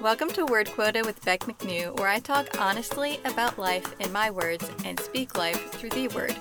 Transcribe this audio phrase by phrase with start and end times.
[0.00, 4.30] Welcome to Word Quota with Beck McNew, where I talk honestly about life in my
[4.30, 6.34] words and speak life through the word.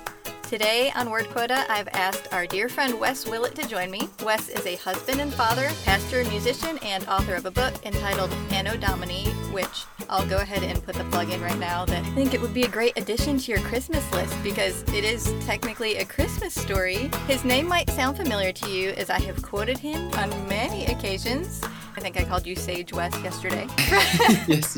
[0.44, 4.08] Today on Word Quota, I've asked our dear friend Wes Willett to join me.
[4.24, 8.78] Wes is a husband and father, pastor, musician, and author of a book entitled Anno
[8.78, 12.34] Domini, which I'll go ahead and put the plug in right now that I think
[12.34, 16.06] it would be a great addition to your Christmas list because it is technically a
[16.06, 17.12] Christmas story.
[17.28, 21.62] His name might sound familiar to you as I have quoted him on many occasions.
[22.00, 23.68] I think I called you Sage West yesterday.
[24.48, 24.78] yes.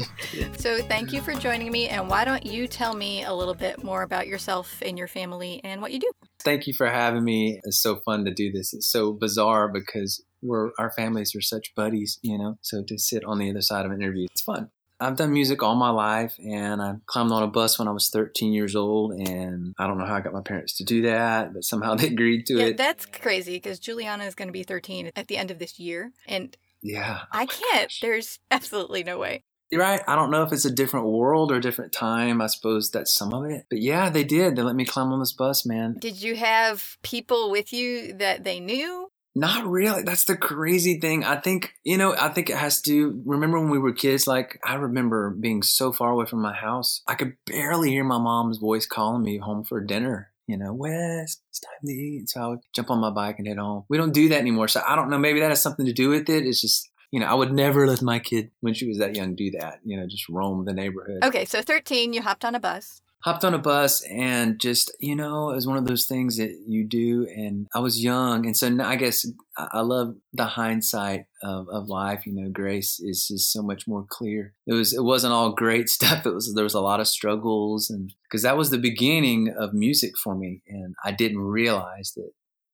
[0.57, 1.87] So thank you for joining me.
[1.87, 5.61] And why don't you tell me a little bit more about yourself and your family
[5.63, 6.11] and what you do?
[6.43, 7.61] Thank you for having me.
[7.63, 8.73] It's so fun to do this.
[8.73, 12.57] It's so bizarre because we're our families are such buddies, you know.
[12.61, 14.71] So to sit on the other side of an interview, it's fun.
[14.99, 18.09] I've done music all my life and I climbed on a bus when I was
[18.09, 21.53] 13 years old and I don't know how I got my parents to do that,
[21.53, 22.77] but somehow they agreed to Yeah, it.
[22.77, 26.11] that's crazy because Juliana is going to be 13 at the end of this year.
[26.27, 27.21] And yeah.
[27.31, 27.93] I can't.
[28.01, 29.43] There's absolutely no way.
[29.69, 30.01] You're right.
[30.05, 32.41] I don't know if it's a different world or a different time.
[32.41, 33.67] I suppose that's some of it.
[33.69, 34.57] But yeah, they did.
[34.57, 35.95] They let me climb on this bus, man.
[35.97, 39.09] Did you have people with you that they knew?
[39.33, 40.03] Not really.
[40.03, 41.23] That's the crazy thing.
[41.23, 44.59] I think, you know, I think it has to remember when we were kids, like
[44.65, 47.01] I remember being so far away from my house.
[47.07, 50.30] I could barely hear my mom's voice calling me home for dinner.
[50.51, 52.29] You know, Wes, it's time to eat.
[52.29, 53.85] So I would jump on my bike and head home.
[53.87, 54.67] We don't do that anymore.
[54.67, 55.17] So I don't know.
[55.17, 56.45] Maybe that has something to do with it.
[56.45, 59.33] It's just, you know, I would never let my kid, when she was that young,
[59.33, 59.79] do that.
[59.85, 63.01] You know, just roam the neighborhood Okay, so 13, you hopped on a bus.
[63.23, 66.63] Hopped on a bus and just you know it was one of those things that
[66.67, 67.27] you do.
[67.35, 68.45] And i was young.
[68.45, 69.25] And so i guess
[69.57, 72.25] i I love the hindsight of, of life.
[72.25, 74.53] You know grace is just so much more clear.
[74.65, 76.25] It was it wasn't all great stuff.
[76.25, 79.73] It was there was a lot of struggles and because that was the beginning of
[79.73, 80.61] music for me.
[80.67, 82.31] And i didn't realize that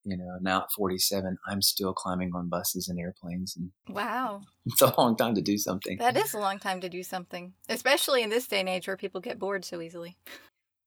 [0.07, 4.41] you know now at 47 i'm still climbing on buses and airplanes and Wow.
[4.65, 7.53] it's a long time to do something That is a long time to do something,
[7.69, 10.17] especially in this day and age where people get bored so easily.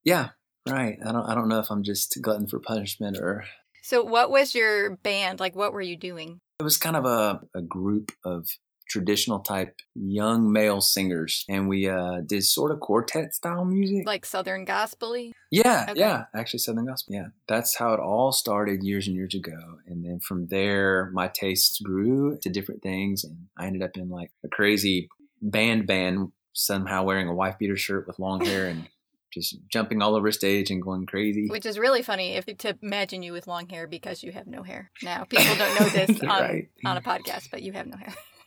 [0.04, 0.30] yeah
[0.68, 3.44] right i don't i don't know if i'm just glutton for punishment or
[3.82, 5.40] So, what was your band?
[5.40, 6.38] Like, what were you doing?
[6.60, 8.46] It was kind of a, a group of
[8.90, 14.04] traditional type young male singers, and we uh, did sort of quartet style music.
[14.04, 15.16] Like Southern gospel
[15.50, 15.98] yeah, okay.
[15.98, 17.14] yeah, actually Southern gospel.
[17.14, 21.28] Yeah, that's how it all started years and years ago, and then from there, my
[21.28, 25.08] tastes grew to different things, and I ended up in like a crazy
[25.40, 28.88] band band, somehow wearing a wife beater shirt with long hair and.
[29.32, 31.46] Just jumping all over stage and going crazy.
[31.48, 34.64] Which is really funny if to imagine you with long hair because you have no
[34.64, 34.90] hair.
[35.04, 36.68] Now people don't know this on, Right.
[36.84, 38.12] on a podcast, but you have no hair.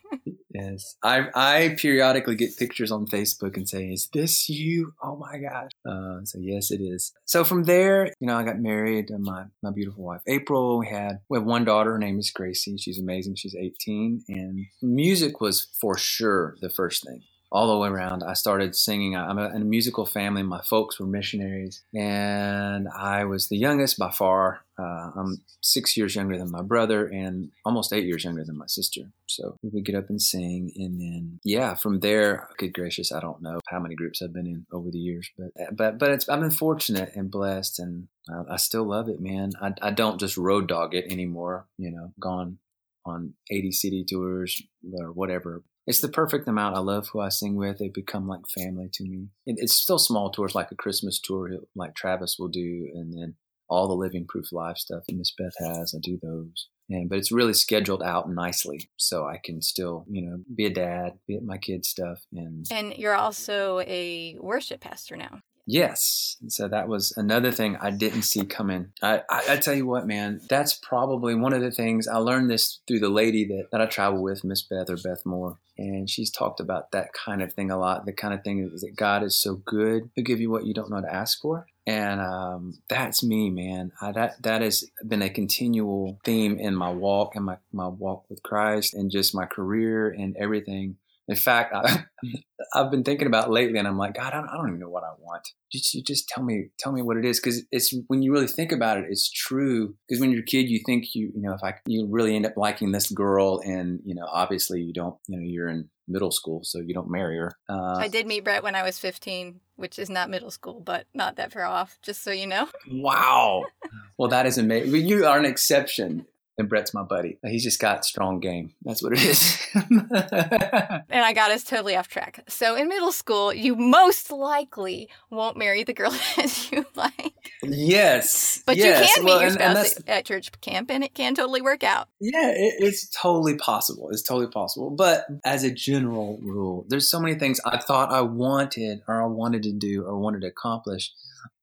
[0.53, 5.39] Yes, I I periodically get pictures on Facebook and say, "Is this you?" Oh my
[5.39, 5.71] gosh!
[5.83, 7.11] Uh, so yes, it is.
[7.25, 10.77] So from there, you know, I got married to my my beautiful wife April.
[10.77, 11.93] We had we have one daughter.
[11.93, 12.77] Her name is Gracie.
[12.77, 13.35] She's amazing.
[13.35, 17.23] She's 18, and music was for sure the first thing.
[17.53, 19.15] All the way around, I started singing.
[19.15, 20.41] I'm a, in a musical family.
[20.41, 24.65] My folks were missionaries, and I was the youngest by far.
[24.79, 28.65] Uh, I'm six years younger than my brother, and almost eight years younger than my
[28.65, 29.01] sister.
[29.27, 33.19] So we would get up and sing, and then yeah, from there, good gracious, I
[33.19, 36.27] don't know how many groups I've been in over the years, but but but it's
[36.27, 39.51] I've been fortunate and blessed, and I, I still love it, man.
[39.61, 41.67] I I don't just road dog it anymore.
[41.77, 42.57] You know, gone
[43.05, 44.61] on 80 city tours
[44.93, 45.63] or whatever.
[45.85, 46.75] It's the perfect amount.
[46.75, 47.77] I love who I sing with.
[47.77, 49.27] They become like family to me.
[49.45, 53.35] It, it's still small tours like a Christmas tour like Travis will do, and then
[53.69, 55.93] all the Living Proof Live stuff that Miss Beth has.
[55.95, 56.69] I do those.
[56.89, 60.69] And but it's really scheduled out nicely, so I can still, you know, be a
[60.69, 65.41] dad, be at my kids' stuff, and And you're also a worship pastor now.
[65.65, 66.37] Yes.
[66.49, 68.91] So that was another thing I didn't see coming.
[69.01, 72.49] I, I, I tell you what, man, that's probably one of the things I learned
[72.49, 75.57] this through the lady that, that I travel with, Miss Beth or Beth Moore.
[75.77, 78.05] And she's talked about that kind of thing a lot.
[78.05, 80.73] The kind of thing is that God is so good, He'll give you what you
[80.73, 81.65] don't know to ask for.
[81.85, 83.91] And um, that's me, man.
[83.99, 88.29] I, that that has been a continual theme in my walk and my, my walk
[88.29, 90.97] with Christ and just my career and everything.
[91.27, 92.03] In fact, I,
[92.73, 94.89] I've been thinking about lately, and I'm like, God, I don't, I don't even know
[94.89, 95.47] what I want.
[95.71, 98.71] Just, just tell me, tell me what it is, because it's when you really think
[98.71, 99.95] about it, it's true.
[100.07, 102.45] Because when you're a kid, you think you, you know, if I, you really end
[102.45, 106.31] up liking this girl, and you know, obviously you don't, you know, you're in middle
[106.31, 107.55] school, so you don't marry her.
[107.69, 111.05] Uh, I did meet Brett when I was 15, which is not middle school, but
[111.13, 112.67] not that far off, just so you know.
[112.91, 113.63] wow.
[114.17, 115.07] well, that is amazing.
[115.07, 116.25] You are an exception.
[116.57, 117.39] And Brett's my buddy.
[117.43, 118.73] He's just got strong game.
[118.83, 119.59] That's what it is.
[119.73, 122.43] and I got us totally off track.
[122.47, 127.33] So in middle school, you most likely won't marry the girl that you like.
[127.63, 128.61] Yes.
[128.67, 128.99] But yes.
[128.99, 131.61] you can meet well, your and- and spouse at church camp and it can totally
[131.61, 132.07] work out.
[132.19, 134.09] Yeah, it, it's totally possible.
[134.11, 134.91] It's totally possible.
[134.91, 139.25] But as a general rule, there's so many things I thought I wanted or I
[139.25, 141.11] wanted to do or wanted to accomplish,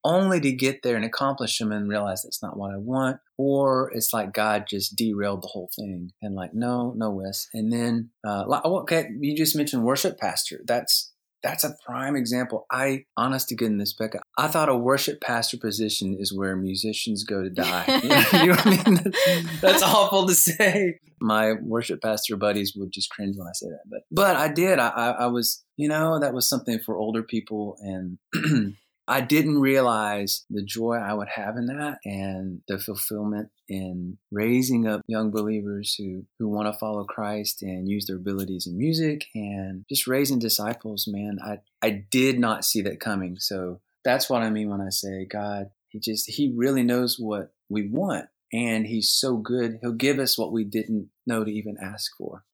[0.05, 3.19] only to get there and accomplish them and realize that's not what I want.
[3.37, 7.49] Or it's like God just derailed the whole thing and like, no, no, Wes.
[7.53, 10.61] And then, uh, oh, okay, you just mentioned worship pastor.
[10.67, 11.13] That's
[11.43, 12.67] that's a prime example.
[12.71, 17.43] I, honest to goodness, Becca, I thought a worship pastor position is where musicians go
[17.43, 17.85] to die.
[18.03, 18.95] you know what I mean?
[18.95, 20.99] That's, that's awful to say.
[21.21, 24.79] My worship pastor buddies would just cringe when I say that, but but I did.
[24.79, 28.19] I, I, I was, you know, that was something for older people, and
[29.11, 34.87] I didn't realize the joy I would have in that and the fulfillment in raising
[34.87, 39.27] up young believers who, who want to follow Christ and use their abilities in music
[39.35, 41.39] and just raising disciples, man.
[41.45, 43.37] I, I did not see that coming.
[43.41, 47.53] So that's what I mean when I say God, He just, He really knows what
[47.69, 48.27] we want.
[48.53, 49.81] And He's so good.
[49.83, 52.45] He'll give us what we didn't know to even ask for.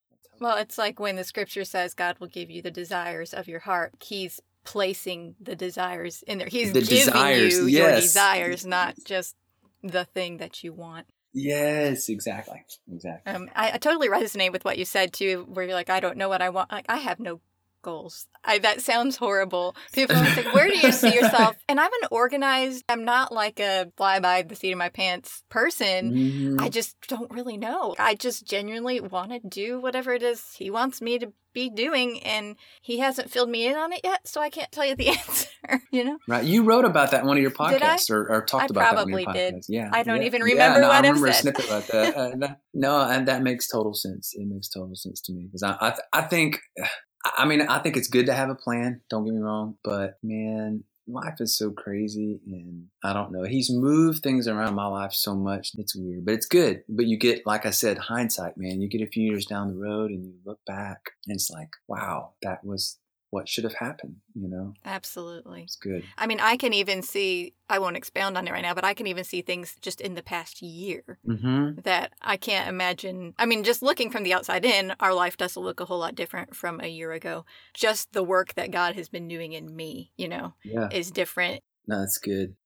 [0.40, 3.60] Well, it's like when the scripture says God will give you the desires of your
[3.60, 3.92] heart.
[4.02, 6.48] He's placing the desires in there.
[6.48, 9.34] He's The giving desires, you your desires, not just
[9.82, 11.06] the thing that you want.
[11.32, 12.64] Yes, exactly.
[12.90, 13.32] Exactly.
[13.32, 16.16] Um, I, I totally resonate with what you said too, where you're like, I don't
[16.16, 16.72] know what I want.
[16.72, 17.40] Like, I have no
[17.82, 18.26] goals.
[18.44, 19.76] I, that sounds horrible.
[19.92, 21.56] People always like, where do you see yourself?
[21.68, 22.84] And I'm an organized.
[22.88, 26.12] I'm not like a fly by the seat of my pants person.
[26.12, 26.60] Mhm.
[26.60, 27.94] I just don't really know.
[27.98, 32.22] I just genuinely want to do whatever it is he wants me to be doing,
[32.22, 35.08] and he hasn't filled me in on it yet, so I can't tell you the
[35.18, 35.48] answer.
[35.90, 36.44] You know, Right.
[36.44, 38.94] You wrote about that in one of your Did podcasts or, or talked I about
[38.96, 39.54] that in your probably did.
[39.54, 39.64] podcasts.
[39.68, 39.90] Yeah.
[39.92, 40.26] I don't yeah.
[40.26, 41.40] even Yeah, remember no, what I I've remember a said.
[41.42, 42.16] snippet about that.
[42.16, 44.32] Uh, that- No, and that makes total sense.
[44.34, 46.60] It makes total sense to me because I, I, I think,
[47.38, 49.00] I mean, I think it's good to have a plan.
[49.10, 53.44] Don't get me wrong, but man, life is so crazy, and I don't know.
[53.44, 55.70] He's moved things around my life so much.
[55.78, 56.82] It's weird, but it's good.
[56.88, 58.80] But you get, like I said, hindsight, man.
[58.80, 61.70] You get a few years down the road, and you look back, and it's like,
[61.88, 62.98] wow, that was
[63.36, 64.16] what should have happened.
[64.34, 65.62] You know, absolutely.
[65.62, 66.04] it's good.
[66.18, 67.52] I mean, I can even see.
[67.68, 70.14] I won't expound on it right now, but I can even see things just in
[70.14, 71.80] the past year Mm-hmm.
[71.82, 73.34] that I can't imagine.
[73.38, 76.14] I mean, just looking from the outside in, our life doesn't look a whole lot
[76.14, 77.44] different from a year ago.
[77.74, 80.88] Just the work that God has been doing in me, you know, Yeah.
[80.90, 81.62] is different.
[81.86, 82.56] No, that's good.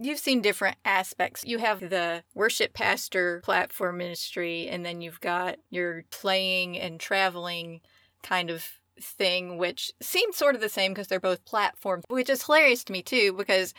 [0.00, 1.44] You've seen different aspects.
[1.44, 7.80] You have the worship pastor platform ministry, and then you've got your playing and traveling
[8.22, 8.64] kind of
[9.02, 12.92] thing, which seems sort of the same because they're both platforms, which is hilarious to
[12.92, 13.74] me too, because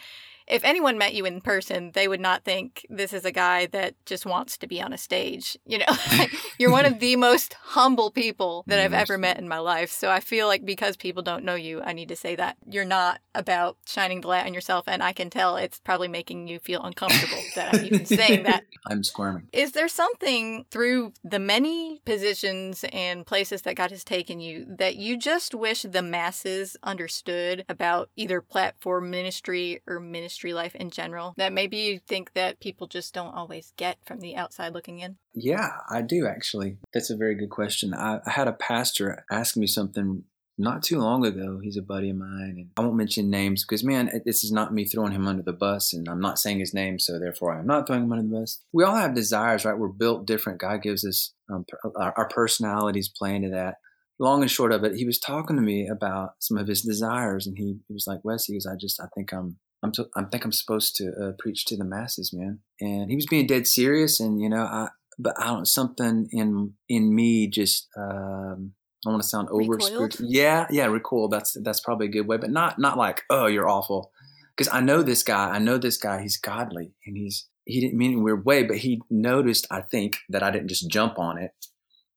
[0.50, 3.94] if anyone met you in person, they would not think this is a guy that
[4.06, 5.56] just wants to be on a stage.
[5.66, 5.86] You know,
[6.60, 9.92] you're one of the most humble people that I've ever met in my life.
[9.92, 12.84] So I feel like because people don't know you, I need to say that you're
[12.84, 14.86] not about shining the light on yourself.
[14.88, 18.64] And I can tell it's probably making you feel uncomfortable that I'm even saying that.
[18.88, 19.48] I'm squirming.
[19.54, 24.96] Is there something through the many positions and places that God has taken you that
[24.96, 31.34] you just wish the masses understood about either platform ministry or ministry life in general
[31.38, 35.18] that maybe you think that people just don't always get from the outside looking in?
[35.34, 36.78] Yeah, I do actually.
[36.94, 37.94] That's a very good question.
[37.94, 40.24] I, I had a pastor ask me something
[40.60, 41.60] not too long ago.
[41.64, 44.74] He's a buddy of mine, and I won't mention names because, man, this is not
[44.74, 47.66] me throwing him under the bus, and I'm not saying his name, so therefore I'm
[47.66, 48.60] not throwing him under the bus.
[48.74, 49.78] We all have desires, right?
[49.78, 50.60] We're built different.
[50.60, 51.66] God gives us um,
[51.96, 53.78] our, our personalities play into that.
[54.20, 57.48] Long and short of it, he was talking to me about some of his desires,
[57.48, 60.06] and he, he was like, "Wes, he goes, I just, I think I'm I'm t-
[60.16, 62.60] I think I'm supposed to uh, preach to the masses, man.
[62.82, 66.74] And he was being dead serious, and you know, I but I don't something in
[66.88, 68.74] in me just um,
[69.06, 70.28] I want to sound over spiritual.
[70.30, 71.30] Yeah, yeah, recoil.
[71.30, 74.12] That's that's probably a good way, but not not like oh you're awful,
[74.56, 75.50] because I know this guy.
[75.50, 76.22] I know this guy.
[76.22, 79.68] He's godly, and he's he didn't mean it in a weird way, but he noticed
[79.72, 81.52] I think that I didn't just jump on it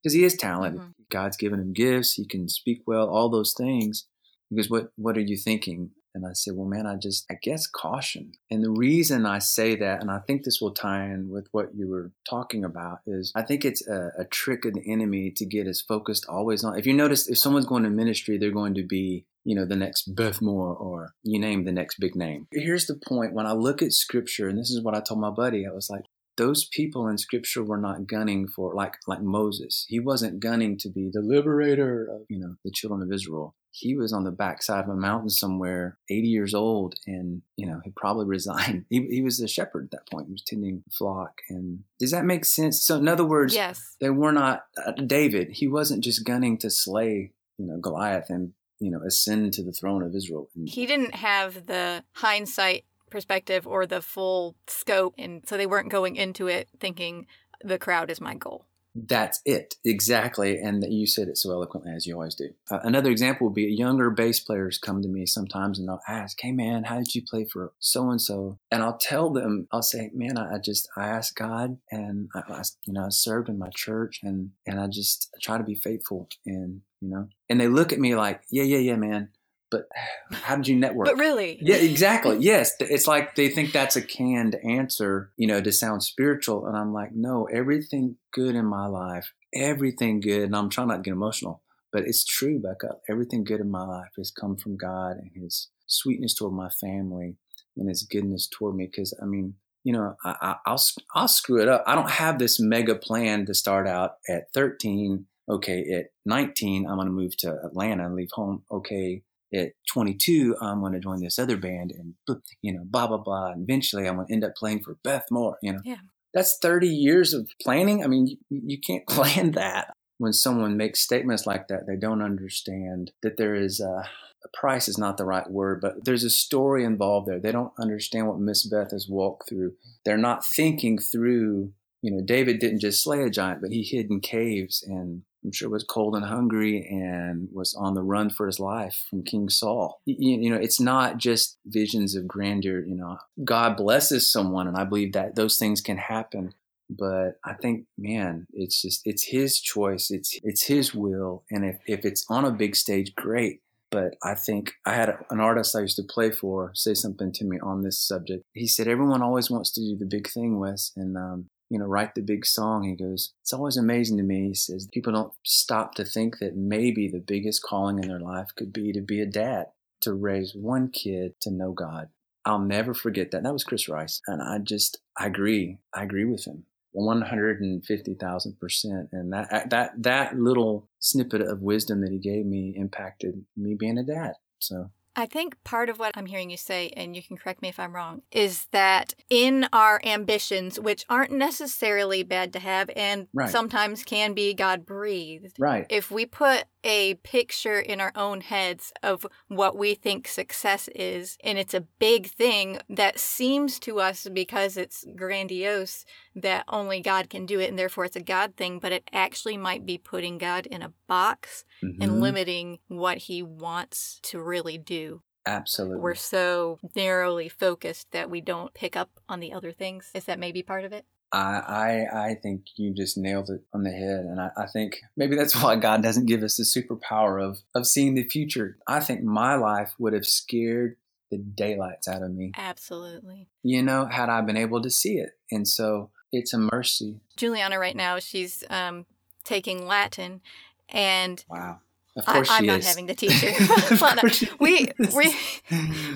[0.02, 0.80] because he is talented.
[0.80, 0.94] Mhm.
[1.10, 2.14] God's given him gifts.
[2.14, 3.08] He can speak well.
[3.08, 4.06] All those things.
[4.48, 5.90] He goes, what What are you thinking?
[6.14, 8.32] And I said, well, man, I just, I guess caution.
[8.50, 11.74] And the reason I say that, and I think this will tie in with what
[11.74, 15.46] you were talking about, is I think it's a, a trick of the enemy to
[15.46, 16.78] get us focused always on.
[16.78, 19.76] If you notice, if someone's going to ministry, they're going to be, you know, the
[19.76, 22.46] next Beth Moore or you name the next big name.
[22.52, 23.32] Here's the point.
[23.32, 25.88] When I look at scripture, and this is what I told my buddy, I was
[25.90, 26.04] like,
[26.36, 29.84] those people in scripture were not gunning for like like Moses.
[29.88, 33.54] He wasn't gunning to be the liberator of, you know, the children of Israel.
[33.74, 37.80] He was on the backside of a mountain somewhere, 80 years old, and you know
[37.84, 38.84] he probably resigned.
[38.90, 40.26] He, he was a shepherd at that point.
[40.26, 41.40] He was tending the flock.
[41.48, 42.82] And does that make sense?
[42.82, 43.96] So in other words, Yes.
[44.00, 45.50] they were not uh, David.
[45.52, 49.72] He wasn't just gunning to slay you know Goliath and you know ascend to the
[49.72, 50.50] throne of Israel.
[50.54, 55.90] And He didn't have the hindsight perspective or the full scope, and so they weren't
[55.90, 57.26] going into it thinking
[57.64, 58.66] the crowd is my goal.
[58.94, 62.50] That's it exactly, and that you said it so eloquently as you always do.
[62.70, 66.38] Uh, another example would be younger bass players come to me sometimes and they'll ask,
[66.40, 69.82] "Hey man, how did you play for so and so?" And I'll tell them, I'll
[69.82, 73.48] say, "Man, I, I just I asked God, and I, I you know I served
[73.48, 77.58] in my church, and and I just try to be faithful, and you know." And
[77.58, 79.30] they look at me like, "Yeah, yeah, yeah, man."
[79.72, 79.88] But
[80.30, 81.06] how did you network?
[81.06, 82.36] But really, Yeah, exactly.
[82.40, 82.74] Yes.
[82.78, 86.66] It's like they think that's a canned answer, you know, to sound spiritual.
[86.66, 90.42] And I'm like, no, everything good in my life, everything good.
[90.42, 92.96] And I'm trying not to get emotional, but it's true, Becca.
[93.08, 97.36] Everything good in my life has come from God and his sweetness toward my family
[97.78, 98.90] and his goodness toward me.
[98.94, 100.82] Cause I mean, you know, I, I, I'll,
[101.14, 101.82] I'll screw it up.
[101.86, 105.24] I don't have this mega plan to start out at 13.
[105.48, 105.90] Okay.
[105.92, 108.64] At 19, I'm going to move to Atlanta and leave home.
[108.70, 109.22] Okay
[109.54, 112.14] at 22, I'm going to join this other band and,
[112.62, 113.52] you know, blah, blah, blah.
[113.52, 115.80] And eventually I'm going to end up playing for Beth Moore, you know.
[115.84, 115.96] Yeah.
[116.34, 118.02] That's 30 years of planning.
[118.02, 119.92] I mean, you, you can't plan that.
[120.18, 124.08] When someone makes statements like that, they don't understand that there is a,
[124.44, 127.40] a price is not the right word, but there's a story involved there.
[127.40, 129.74] They don't understand what Miss Beth has walked through.
[130.04, 134.10] They're not thinking through, you know, David didn't just slay a giant, but he hid
[134.10, 138.46] in caves and I'm sure was cold and hungry and was on the run for
[138.46, 140.00] his life from King Saul.
[140.04, 142.80] You, you, know, it's not just visions of grandeur.
[142.80, 146.54] You know, God blesses someone, and I believe that those things can happen.
[146.88, 150.10] But I think, man, it's just it's His choice.
[150.10, 153.60] It's it's His will, and if if it's on a big stage, great.
[153.90, 157.44] But I think I had an artist I used to play for say something to
[157.44, 158.44] me on this subject.
[158.54, 161.86] He said, "Everyone always wants to do the big thing, Wes, and um, you know,
[161.86, 162.82] write the big song.
[162.82, 164.48] He goes, It's always amazing to me.
[164.48, 168.50] He says, people don't stop to think that maybe the biggest calling in their life
[168.54, 169.68] could be to be a dad,
[170.02, 172.10] to raise one kid to know God.
[172.44, 173.44] I'll never forget that.
[173.44, 174.20] That was Chris Rice.
[174.26, 175.78] And I just, I agree.
[175.94, 176.64] I agree with him.
[176.94, 179.08] 150,000%.
[179.12, 183.96] And that, that, that little snippet of wisdom that he gave me impacted me being
[183.96, 184.34] a dad.
[184.58, 187.68] So I think part of what I'm hearing you say, and you can correct me
[187.68, 193.28] if I'm wrong, is that in our ambitions, which aren't necessarily bad to have and
[193.34, 193.50] Right.
[193.50, 195.86] sometimes can be God breathed, Right.
[195.90, 201.36] if we put a picture in our own heads of what we think success is,
[201.44, 207.30] and it's a big thing that seems to us because it's grandiose that only God
[207.30, 210.38] can do it and therefore it's a God thing, but it actually might be putting
[210.38, 212.20] God in a box and Mhm.
[212.20, 215.22] limiting what he wants to really do.
[215.46, 216.00] Absolutely.
[216.00, 220.10] We're so narrowly focused that we don't pick up on the other things.
[220.14, 221.04] Is that maybe part of it?
[221.32, 225.00] I, I I think you just nailed it on the head, and I, I think
[225.16, 228.78] maybe that's why God doesn't give us the superpower of of seeing the future.
[228.86, 230.96] I think my life would have scared
[231.30, 233.48] the daylights out of me, Absolutely.
[233.62, 235.30] you know, had I been able to see it.
[235.50, 237.20] And so it's a mercy.
[237.36, 239.06] Juliana, right now, she's um,
[239.42, 240.42] taking Latin,
[240.90, 241.80] and Wow.
[242.16, 243.52] Of I, course I'm she not having to teach her.
[243.90, 245.34] Of Well, no, course she we we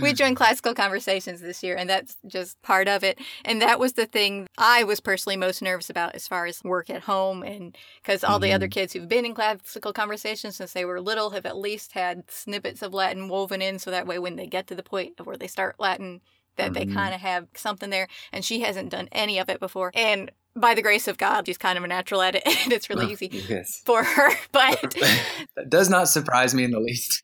[0.00, 3.18] we joined classical conversations this year, and that's just part of it.
[3.44, 6.90] And that was the thing I was personally most nervous about as far as work
[6.90, 8.52] at home, and because all the Mm-hmm.
[8.52, 12.30] other kids who've been in classical conversations since they were little have at least had
[12.30, 15.26] snippets of Latin woven in, so that way when they get to the point of
[15.26, 16.20] where they start Latin,
[16.56, 16.86] that they Mhm.
[16.86, 18.08] kind of have something there.
[18.32, 21.58] And she hasn't done any of it before, and by the grace of God, she's
[21.58, 23.82] kind of a natural at it, and it's really Oh, easy Yes.
[23.84, 24.30] for her.
[24.52, 24.80] But
[25.56, 27.20] that does not surprise me in the least.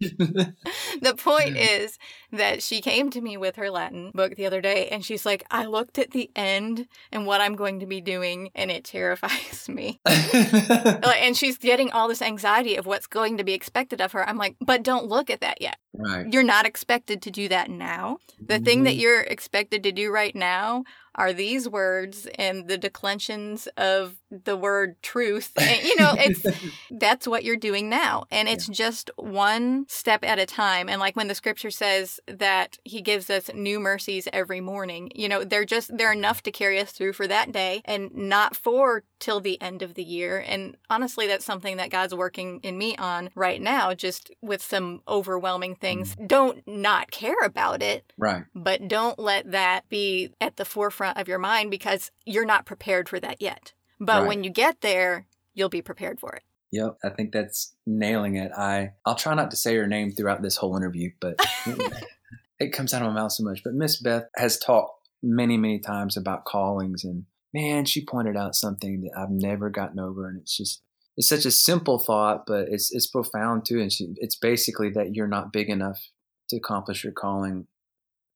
[1.00, 1.98] the point is
[2.30, 5.44] that she came to me with her Latin book the other day and she's like,
[5.50, 9.68] I looked at the end and what I'm going to be doing and it terrifies
[9.68, 10.00] me.
[10.06, 14.28] And she's getting all this anxiety of what's going to be expected of her.
[14.28, 15.76] I'm like, but don't look at that yet.
[15.94, 16.26] right.
[16.32, 18.18] You're not expected to do that now.
[18.44, 19.00] The thing that Mhm.
[19.00, 25.00] you're expected to do right now are these words and the declensions of the word
[25.02, 25.52] truth.
[25.62, 26.44] And, you know, it's
[26.90, 28.24] that's what you're doing now.
[28.30, 30.88] And it's just one step at a time.
[30.88, 35.28] And like when the scripture says that he gives us new mercies every morning, you
[35.28, 39.04] know, they're just, they're enough to carry us through for that day and not for
[39.20, 40.44] till the end of the year.
[40.46, 45.00] And honestly, that's something that God's working in me on right now, just with some
[45.06, 46.16] overwhelming things.
[46.16, 46.28] Mm.
[46.28, 48.44] Don't not care about it, right.
[48.54, 53.08] but don't let that be at the forefront of your mind because you're not prepared
[53.08, 53.72] for that yet.
[54.00, 54.28] But Right.
[54.28, 56.42] when you get there, you'll be prepared for it.
[56.72, 58.50] Yep, I think that's nailing it.
[58.52, 61.36] I I'll try not to say her name throughout this whole interview, but
[62.58, 63.62] it comes out of my mouth so much.
[63.62, 68.54] But Miss Beth has talked many, many times about callings, and man, she pointed out
[68.54, 70.82] something that I've never gotten over, and it's just
[71.16, 73.80] it's such a simple thought, but it's it's profound too.
[73.80, 76.00] And she, it's basically that you're not big enough
[76.48, 77.66] to accomplish your calling.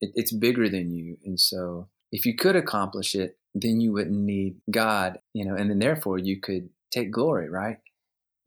[0.02, 4.16] It, it's bigger than you, and so if you could accomplish it, then you wouldn't
[4.16, 7.76] need God, you know, and then therefore you could take glory, right?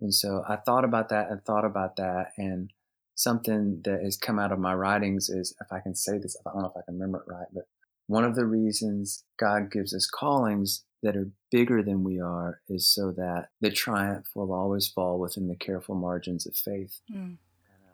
[0.02, 2.32] And so I thought about that and thought about that.
[2.36, 2.72] And
[3.14, 6.50] something that has come out of my writings is, if I can say this, I
[6.52, 7.66] don't know if I can remember it right, but
[8.08, 12.92] one of the reasons God gives us callings that are bigger than we are is
[12.92, 17.02] so that the triumph will always fall within the careful margins of faith.
[17.14, 17.38] Mm.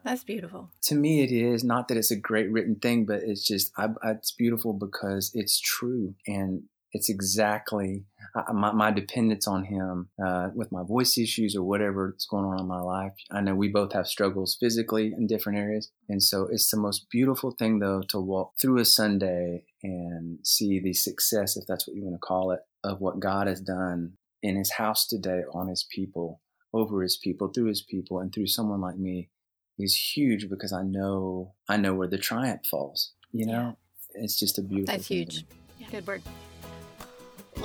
[0.06, 0.70] That's beautiful.
[0.84, 3.88] To me, it is not that it's a great written thing, but it's just I,
[4.06, 10.50] it's beautiful because it's true and it's exactly uh, my, my, dependence on him uh,
[10.54, 13.14] with my voice issues or whatever whatever's going on in my life.
[13.32, 15.92] I know we both have struggles physically in different areas.
[16.08, 20.80] And so it's the most beautiful thing, though, to walk through a Sunday and see
[20.80, 24.14] the success, if that's what you want to call it, of what God has done
[24.42, 26.42] in his house today on his people,
[26.74, 29.32] over his people, through his people, and through someone like me
[29.78, 33.14] is huge because I know I know where the triumph falls.
[33.32, 33.78] You know,
[34.16, 34.24] yeah.
[34.24, 34.94] it's just a beautiful.
[34.94, 35.46] That's huge.
[35.80, 35.88] Yeah.
[35.92, 36.22] Good word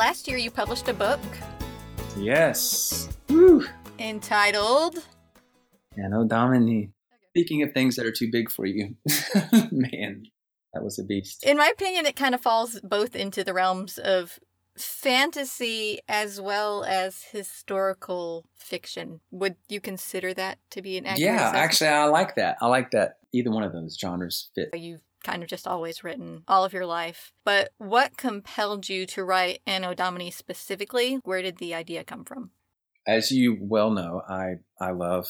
[0.00, 1.21] last year you published a book.
[2.17, 3.09] Yes.
[3.29, 3.64] Woo.
[3.99, 5.05] Entitled
[5.97, 6.93] Anno Domini.
[7.31, 8.97] Speaking of things that are too big for you,
[9.71, 10.25] man,
[10.73, 11.45] that was a beast.
[11.45, 14.38] In my opinion, it kind of falls both into the realms of
[14.85, 19.21] fantasy as well as historical fiction.
[19.31, 21.21] Would you consider that to be an accurate?
[21.21, 21.65] Yeah, assessment?
[21.65, 22.57] actually, I like that.
[22.61, 23.19] I like that.
[23.33, 24.71] Either one of those genres fit.
[24.75, 27.33] You've kind of just always written all of your life.
[27.45, 31.21] But what compelled you to write Anno Domini specifically?
[31.25, 32.51] Where did the idea come from?
[33.07, 35.27] As you well know, I I love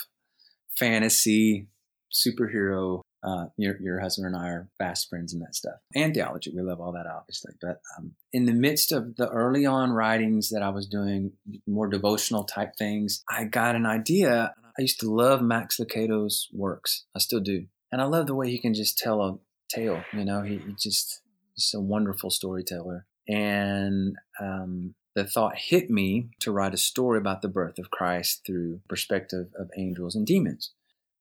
[0.76, 1.68] fantasy,
[2.12, 3.00] superhero.
[3.22, 6.52] Uh, your your husband and I are fast friends and that stuff, and theology.
[6.54, 7.52] We love all that, obviously.
[7.60, 11.32] But um, in the midst of the early on writings that I was doing,
[11.66, 14.54] more devotional type things, I got an idea.
[14.78, 17.04] I used to love Max Lucado's works.
[17.14, 17.66] I still do.
[17.92, 20.02] And I love the way he can just tell a tale.
[20.12, 21.20] You know, he, he just
[21.56, 23.06] just a wonderful storyteller.
[23.28, 28.42] And um, the thought hit me to write a story about the birth of Christ
[28.46, 30.72] through perspective of angels and demons.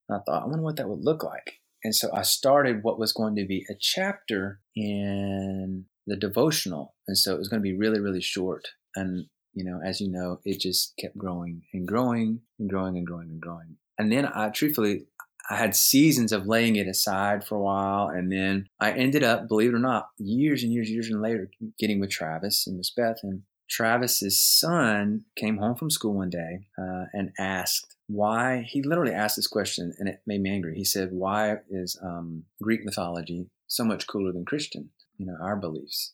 [0.07, 1.58] And I thought, I wonder what that would look like.
[1.83, 6.95] And so I started what was going to be a chapter in the devotional.
[7.07, 8.67] And so it was going to be really, really short.
[8.95, 13.07] And, you know, as you know, it just kept growing and growing and growing and
[13.07, 13.77] growing and growing.
[13.97, 15.05] And then I truthfully,
[15.49, 19.47] I had seasons of laying it aside for a while, and then I ended up,
[19.47, 22.77] believe it or not, years and years, and years and later, getting with Travis and
[22.77, 23.17] Miss Beth.
[23.23, 28.65] And Travis's son came home from school one day uh, and asked why.
[28.67, 30.75] He literally asked this question, and it made me angry.
[30.75, 34.89] He said, "Why is um, Greek mythology so much cooler than Christian?
[35.17, 36.13] You know, our beliefs."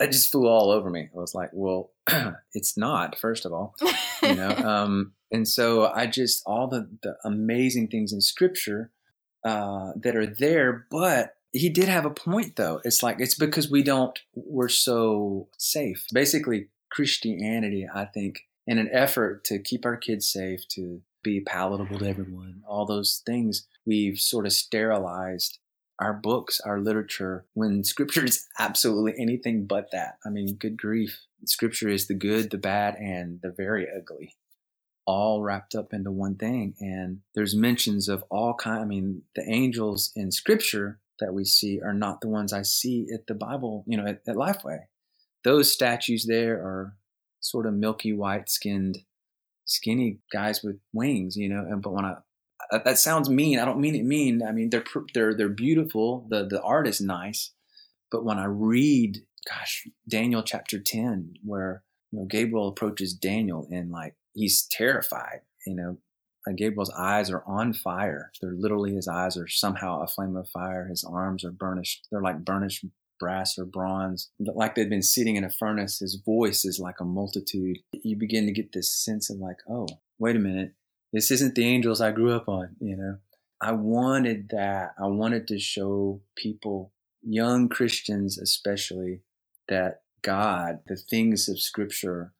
[0.00, 1.08] It just flew all over me.
[1.14, 1.92] I was like, "Well,
[2.52, 3.18] it's not.
[3.18, 3.74] First of all,
[4.22, 8.92] you know." Um, and so I just all the, the amazing things in scripture
[9.44, 12.80] uh, that are there, but he did have a point though.
[12.84, 16.06] It's like it's because we don't we're so safe.
[16.12, 21.98] Basically, Christianity, I think, in an effort to keep our kids safe, to be palatable
[21.98, 25.58] to everyone, all those things, we've sort of sterilized
[26.00, 30.18] our books, our literature, when scripture is absolutely anything but that.
[30.24, 31.22] I mean, good grief.
[31.46, 34.36] Scripture is the good, the bad, and the very ugly
[35.06, 36.74] all wrapped up into one thing.
[36.80, 38.80] And there's mentions of all kind.
[38.80, 43.08] I mean, the angels in Scripture that we see are not the ones I see
[43.12, 43.84] at the Bible.
[43.86, 44.78] You know, at, at Lifeway.
[45.44, 46.96] Those statues there are
[47.40, 49.00] sort of milky white skinned,
[49.64, 51.36] skinny guys with wings.
[51.36, 52.16] You know, and but when I
[52.70, 53.58] that sounds mean.
[53.58, 54.42] I don't mean it mean.
[54.42, 56.26] I mean they're they're they're beautiful.
[56.28, 57.50] The the art is nice,
[58.10, 63.90] but when I read, gosh, Daniel chapter ten, where you know Gabriel approaches Daniel and
[63.90, 65.40] like he's terrified.
[65.66, 65.98] You know,
[66.56, 68.30] Gabriel's eyes are on fire.
[68.40, 70.86] They're literally his eyes are somehow a flame of fire.
[70.86, 72.06] His arms are burnished.
[72.10, 72.84] They're like burnished
[73.18, 76.00] brass or bronze, like they've been sitting in a furnace.
[76.00, 77.78] His voice is like a multitude.
[77.92, 79.86] You begin to get this sense of like, oh,
[80.18, 80.74] wait a minute,
[81.12, 82.76] this isn't the angels I grew up on.
[82.80, 83.16] You know,
[83.60, 84.94] I wanted that.
[84.98, 89.22] I wanted to show people, young Christians especially,
[89.68, 92.32] that God, the things of Scripture,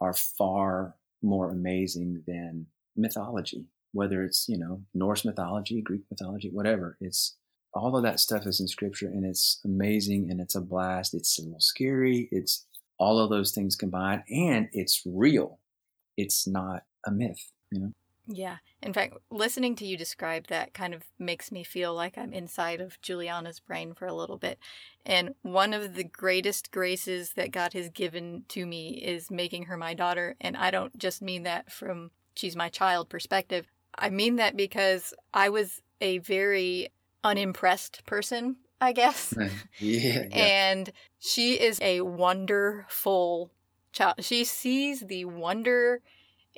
[0.00, 6.96] are far more amazing than mythology, whether it's, you know, Norse mythology, Greek mythology, whatever.
[7.00, 7.36] It's
[7.74, 11.14] all of that stuff is in scripture and it's amazing and it's a blast.
[11.14, 12.28] It's a little scary.
[12.30, 12.66] It's
[12.98, 15.58] all of those things combined and it's real.
[16.16, 17.92] It's not a myth, you know?
[18.28, 18.58] Yeah.
[18.82, 22.80] In fact, listening to you describe that kind of makes me feel like I'm inside
[22.80, 24.58] of Juliana's brain for a little bit.
[25.04, 29.76] And one of the greatest graces that God has given to me is making her
[29.76, 30.36] my daughter.
[30.40, 33.66] And I don't just mean that from she's my child perspective.
[33.98, 36.90] I mean that because I was a very
[37.24, 39.34] unimpressed person, I guess.
[39.80, 40.36] yeah, yeah.
[40.36, 43.50] And she is a wonderful
[43.92, 44.16] child.
[44.20, 46.00] She sees the wonder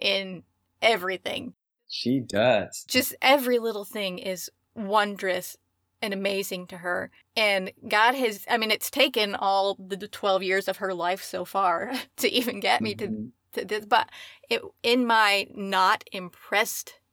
[0.01, 0.43] in
[0.83, 1.55] everything.
[1.89, 2.85] She does.
[2.89, 5.57] Just every little thing is wondrous
[6.03, 7.11] and amazing to her.
[7.37, 11.45] And God has, I mean, it's taken all the 12 years of her life so
[11.45, 13.31] far to even get me Mhm.
[13.53, 13.87] to, to this.
[13.87, 14.11] But
[14.51, 16.05] it, in my not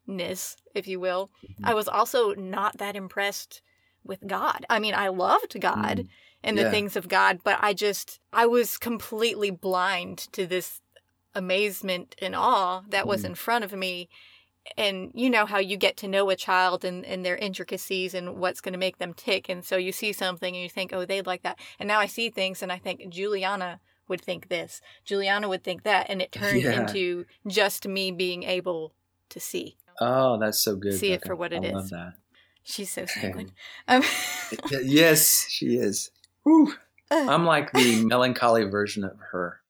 [0.07, 1.65] impressedness, if you will, Mm-hmm.
[1.65, 3.61] I was also not that impressed
[4.03, 4.65] with God.
[4.69, 6.07] I mean, I loved God Mm.
[6.43, 6.71] and the Yeah.
[6.71, 10.81] things of God, but I just, I was completely blind to this
[11.35, 13.25] amazement and awe that was Mm.
[13.25, 14.09] in front of me.
[14.77, 18.35] And you know how you get to know a child and, and their intricacies and
[18.37, 19.49] what's going to make them tick.
[19.49, 21.59] And so you see something and you think, oh, they'd like that.
[21.79, 25.83] And now I see things and I think Juliana would think this, Juliana would think
[25.83, 26.09] that.
[26.09, 26.73] And it turned Yeah.
[26.81, 28.93] into just me being able
[29.29, 29.77] to see.
[30.01, 30.95] Oh, that's so good.
[30.95, 31.73] See it for what it I is.
[31.73, 32.13] love that.
[32.63, 33.51] She's so sanguine.
[33.87, 34.03] Um,
[34.83, 36.11] yes, she is.
[36.43, 36.73] Whew.
[37.11, 39.61] I'm like the melancholy version of her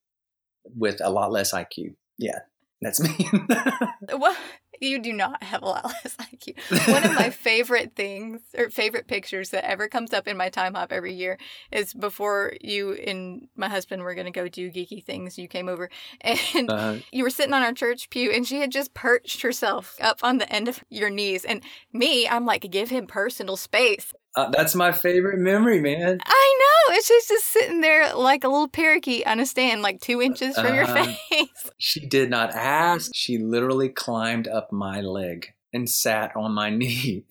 [0.76, 1.96] with a lot less IQ.
[2.18, 2.40] Yeah,
[2.82, 3.30] that's me.
[4.18, 4.36] well,
[4.82, 6.92] you do not have a lot less IQ.
[6.92, 10.88] One of my favorite things or favorite pictures that ever comes up in my Timehop
[10.92, 11.38] every year
[11.72, 15.38] is before you and my husband were going to go do geeky things.
[15.38, 15.90] You came over
[16.22, 19.96] and uh, you were sitting on our church pew and she had just perched herself
[20.02, 21.46] up on the end of your knees.
[21.46, 21.62] And
[21.94, 24.14] me, I'm like, give him personal space.
[24.36, 26.20] Uh, that's my favorite memory, man.
[26.26, 26.94] I know.
[26.96, 30.56] And she's just sitting there like a little parakeet on a stand, like two inches
[30.56, 31.04] from your Uh-huh.
[31.30, 31.48] face.
[31.78, 33.12] She did not ask.
[33.16, 37.24] She literally climbed up my leg and sat on my knee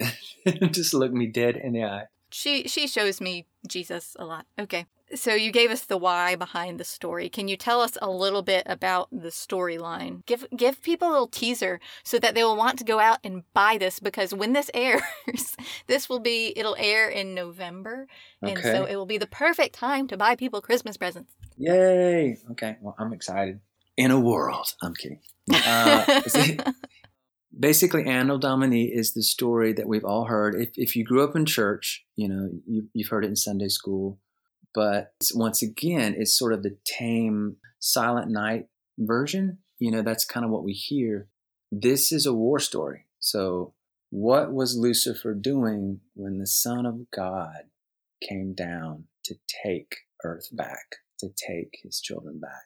[0.45, 2.05] and just looked me dead in the eye.
[2.33, 4.47] She she shows me Jesus a lot.
[4.59, 4.87] Okay.
[5.15, 7.29] So you gave us the why behind the story.
[7.29, 10.25] Can you tell us a little bit about the storyline?
[10.27, 13.43] Give give people a little teaser so that they will want to go out and
[13.53, 18.07] buy this because when this airs, this will be it'll air in November.
[18.43, 21.33] And so it will be the perfect time to buy people Christmas presents.
[21.57, 22.39] Yay.
[22.53, 22.77] Okay.
[22.81, 23.61] Well, I'm excited.
[23.97, 24.75] In a world.
[24.83, 25.21] I'm kidding.
[25.53, 26.59] Uh, see,
[27.59, 30.55] basically, Anno Domini is the story that we've all heard.
[30.55, 33.69] If, if you grew up in church, you know, you, you've heard it in Sunday
[33.69, 34.19] school.
[34.75, 38.67] But once again, it's sort of the tame Silent Night
[38.99, 39.59] version.
[39.79, 41.29] You know, that's kind of what we hear.
[41.73, 43.07] This is a war story.
[43.19, 43.75] So,
[44.11, 47.71] what was Lucifer doing when the Son of God
[48.27, 52.65] came down to take Earth back, to take his children back?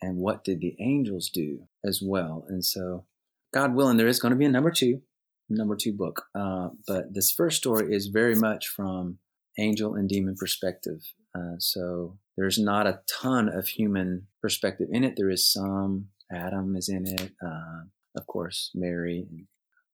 [0.00, 2.44] And what did the angels do as well?
[2.48, 3.06] And so,
[3.54, 5.02] God willing, there is going to be a number two,
[5.48, 6.24] number two book.
[6.34, 9.18] Uh, but this first story is very much from
[9.58, 11.00] angel and demon perspective.
[11.34, 15.14] Uh, so there's not a ton of human perspective in it.
[15.16, 16.08] There is some.
[16.30, 17.82] Adam is in it, uh,
[18.16, 19.26] of course, Mary.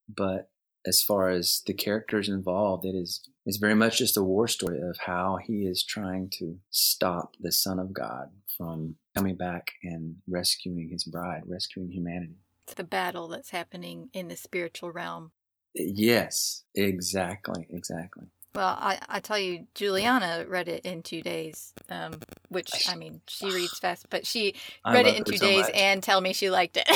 [0.08, 0.50] But
[0.86, 4.80] as far as the characters involved, it is is very much just a war story
[4.80, 10.16] of how he is trying to stop the Son of God from coming back and
[10.28, 12.36] rescuing his bride, rescuing humanity.
[12.64, 15.32] It's the battle that's happening in the spiritual realm.
[15.74, 18.26] Yes, exactly, exactly.
[18.54, 22.14] Well, I, I tell you, Juliana read it in two days, um,
[22.48, 24.54] which I mean, she reads fast, but she
[24.86, 25.74] read it in two so days much.
[25.74, 26.88] and tell me she liked it.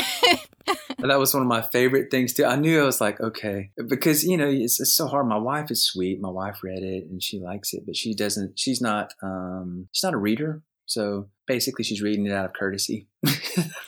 [0.98, 2.44] That was one of my favorite things too.
[2.44, 5.26] I knew I was like, okay, because you know it's, it's so hard.
[5.26, 6.20] My wife is sweet.
[6.20, 8.58] My wife read it and she likes it, but she doesn't.
[8.58, 9.12] She's not.
[9.22, 10.62] Um, she's not a reader.
[10.86, 13.08] So basically, she's reading it out of courtesy.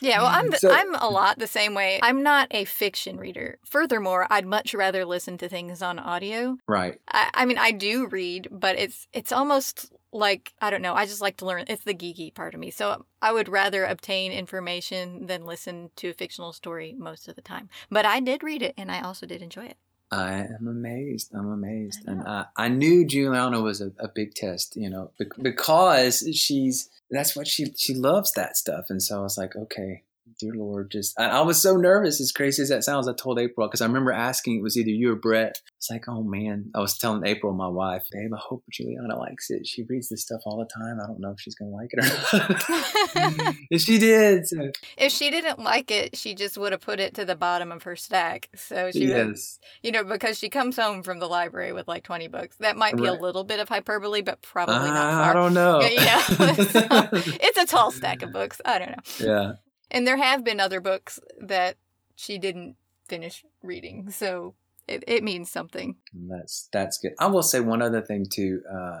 [0.01, 1.99] yeah, well, I'm the, So- I'm a lot the same way.
[2.01, 3.59] I'm not a fiction reader.
[3.65, 6.57] Furthermore, I'd much rather listen to things on audio.
[6.67, 6.99] right.
[7.09, 10.93] I, I mean, I do read, but it's it's almost like I don't know.
[10.93, 11.65] I just like to learn.
[11.67, 12.71] It's the geeky part of me.
[12.71, 17.41] So I would rather obtain information than listen to a fictional story most of the
[17.41, 17.69] time.
[17.89, 19.77] But I did read it, and I also did enjoy it.
[20.11, 21.33] I am amazed.
[21.33, 22.21] I'm amazed, I and.
[22.27, 24.75] I, I knew Juliana was a, a big test.
[24.75, 29.37] You know, because she's that's what she she loves that stuff, and so I was
[29.37, 30.03] like, okay,
[30.45, 32.21] dear Lord, just I, I was so nervous.
[32.21, 34.89] As crazy as that sounds, I told April because I remember asking it was either
[34.89, 35.61] you or Brett.
[35.77, 39.49] It's like, oh man, I was telling April, my wife, babe, I hope Juliana likes
[39.49, 39.65] it.
[39.67, 40.99] She reads this stuff all the time.
[41.01, 43.55] I don't know if she's gonna like it or not.
[43.71, 44.47] and she did.
[44.47, 47.71] So, If she didn't like it, she just would have put it to the bottom
[47.71, 48.49] of her stack.
[48.55, 49.59] So she yes.
[49.83, 52.55] you know, because she comes home from the library with like 20 books.
[52.57, 53.19] That might be Right.
[53.19, 55.29] a little bit of hyperbole, but probably not I, far.
[55.29, 55.81] I don't know.
[55.81, 57.09] Yeah, so-
[57.41, 58.59] it's a tall stack of books.
[58.65, 59.25] I don't know.
[59.25, 59.51] yeah.
[59.95, 61.77] And there have been other books that
[62.15, 62.75] she didn't
[63.07, 64.11] finish reading.
[64.11, 64.53] So
[64.89, 65.95] it, it means something.
[66.13, 67.13] That's that's good.
[67.17, 68.61] I will say one other thing too.
[68.69, 68.99] Uh,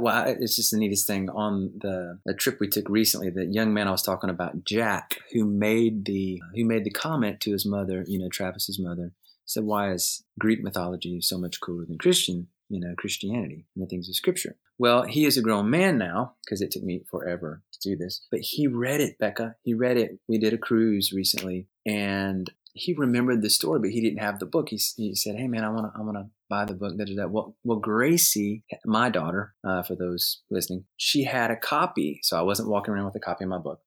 [0.00, 3.28] well, it's just the neatest thing on the, the trip we took recently.
[3.28, 7.40] The young man I was talking about, Jack, who made the who made the comment
[7.40, 9.12] to his mother, you know, Travis's mother,
[9.44, 13.88] said, "Why is Greek mythology so much cooler than Christian, you know, Christianity and the
[13.88, 17.62] things of Scripture?" Well, he is a grown man now because it took me forever
[17.72, 19.56] to do this, but he read it, Becca.
[19.62, 20.18] He read it.
[20.26, 24.46] We did a cruise recently, and he remembered the story, but he didn't have the
[24.46, 24.68] book.
[24.70, 27.30] He, he said, "Hey, man, I want to, I want to buy the book." That.
[27.30, 32.42] Well, well, Gracie, my daughter, uh, for those listening, she had a copy, so I
[32.42, 33.80] wasn't walking around with a copy of my book,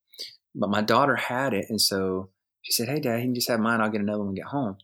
[0.54, 2.30] but my daughter had it, and so
[2.62, 3.82] she said, "Hey, Dad, you can just have mine.
[3.82, 4.78] I'll get another one we get home."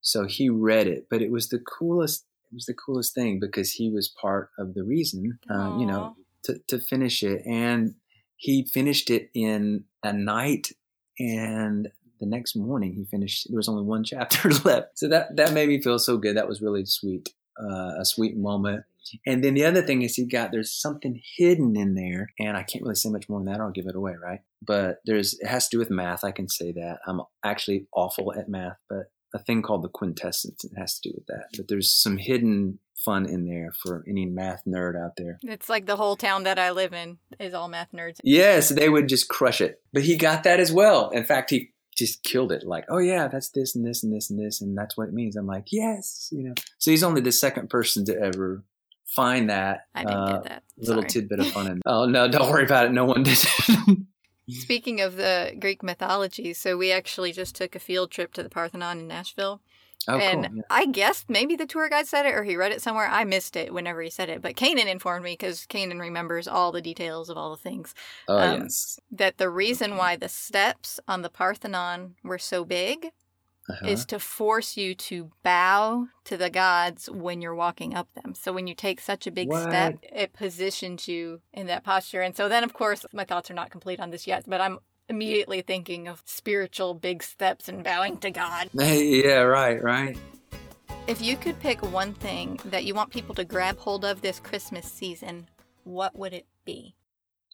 [0.00, 2.24] So he read it, but it was the coolest.
[2.50, 6.16] It was the coolest thing because he was part of the reason, uh, you know,
[6.44, 7.94] to to finish it, and
[8.36, 10.72] he finished it in a night
[11.18, 11.88] and
[12.20, 14.98] the next morning he finished there was only one chapter left.
[14.98, 16.36] So that that made me feel so good.
[16.36, 17.28] That was really sweet
[17.60, 18.84] uh, a sweet moment.
[19.26, 22.62] And then the other thing is he got there's something hidden in there and i
[22.62, 23.60] can't really say much more than that.
[23.60, 24.40] Or i'll give it away right?
[24.64, 26.24] But there's it has to do with math.
[26.24, 26.98] I can say that.
[27.06, 31.14] I'm actually awful at math but a thing called the quintessence it has to do
[31.14, 35.38] with that but there's some hidden fun in there for any math nerd out there.
[35.42, 38.18] It's like the whole town that I live in is all math nerds.
[38.22, 39.80] Yes, they would just crush it.
[39.92, 41.10] But he got that as well.
[41.10, 42.64] In fact, he just killed it.
[42.64, 45.14] Like, oh yeah, that's this and this and this and this, and that's what it
[45.14, 45.36] means.
[45.36, 46.54] I'm like, yes, you know.
[46.78, 48.64] So he's only the second person to ever
[49.06, 49.86] find that.
[49.94, 50.62] I didn't uh, get that.
[50.76, 51.66] Little tidbit of fun.
[51.70, 52.92] And oh no, don't worry about it.
[52.92, 53.38] No one did.
[54.60, 58.48] Speaking of the Greek mythology, so we actually just took a field trip to the
[58.48, 59.60] Parthenon in Nashville.
[60.06, 60.56] Oh, and cool.
[60.56, 60.62] yeah.
[60.70, 63.08] I guess maybe the tour guide said it or he read it somewhere.
[63.08, 66.72] I missed it whenever he said it, but Kanan informed me because Kanan remembers all
[66.72, 67.94] the details of all the things.
[68.28, 68.98] Oh, um, yes.
[69.10, 73.10] That the reason why the steps on the Parthenon were so big
[73.68, 73.86] uh-huh.
[73.86, 78.34] is to force you to bow to the gods when you're walking up them.
[78.34, 79.62] So when you take such a big what?
[79.62, 82.22] step, it positions you in that posture.
[82.22, 84.78] And so then, of course, my thoughts are not complete on this yet, but I'm
[85.08, 88.70] immediately thinking of spiritual big steps and bowing to God.
[88.72, 90.18] yeah, right, right.
[91.06, 94.40] If you could pick one thing that you want people to grab hold of this
[94.40, 95.48] Christmas season,
[95.84, 96.94] what would it be?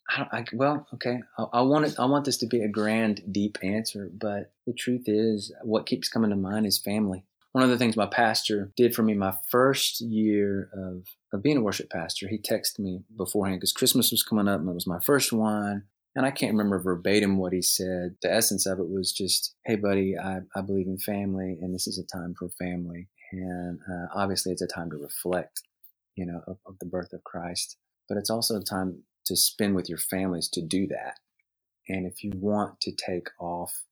[0.09, 1.21] I, I, well, okay.
[1.39, 1.95] I, I, want it.
[1.99, 6.09] I want this to be a grand, deep answer, but the truth is, what keeps
[6.09, 7.25] coming to mind is family.
[7.53, 11.57] One of the things my pastor did for me my first year of, of being
[11.57, 14.89] a worship pastor, he texted me beforehand because Christmas was coming up and it was
[14.89, 15.85] my first one
[16.17, 18.17] and I can't remember verbatim what he said.
[18.23, 21.89] The essence of it was just, hey, buddy, I, I believe in family, and this
[21.89, 23.09] is a time for family.
[23.33, 25.63] And uh, obviously, it's a time to reflect,
[26.15, 27.77] you know, of, of the birth of Christ.
[28.09, 31.19] But it's also a time to spend with your families to do that.
[31.89, 33.83] And if you want to take off,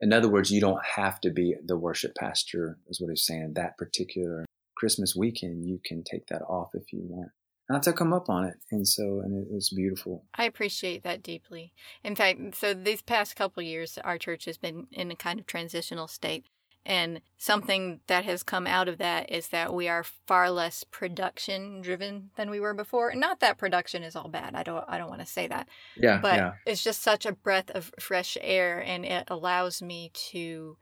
[0.00, 3.54] in other words, you don't have to be the worship pastor, is what he's saying.
[3.54, 4.44] That particular
[4.76, 7.30] Christmas weekend, you can take that off if you want.
[7.68, 8.54] Not to come up on it.
[8.70, 10.24] And so and it was beautiful.
[10.34, 11.72] I appreciate that deeply.
[12.02, 15.46] In fact so these past couple years our church has been in a kind of
[15.46, 16.46] transitional state
[16.88, 21.82] and something that has come out of that is that we are far less production
[21.82, 24.98] driven than we were before And not that production is all bad i don't i
[24.98, 26.52] don't want to say that yeah but yeah.
[26.66, 30.76] it's just such a breath of fresh air and it allows me to